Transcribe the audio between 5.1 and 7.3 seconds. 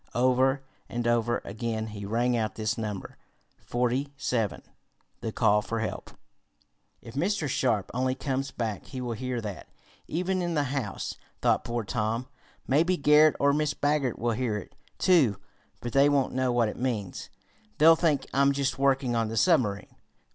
the call for help. "If